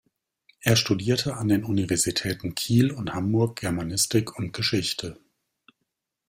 Er 0.61 0.77
studierte 0.77 1.37
an 1.37 1.47
den 1.47 1.63
Universitäten 1.63 2.55
Kiel 2.55 2.89
und 2.89 3.13
Hamburg 3.13 3.59
Germanistik 3.59 4.35
und 4.35 4.51
Geschichte. 4.51 5.19